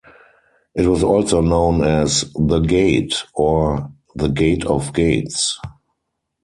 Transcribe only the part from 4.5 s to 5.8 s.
of Gates".